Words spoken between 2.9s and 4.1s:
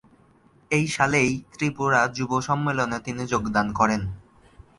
তিনি যোগদান করেন।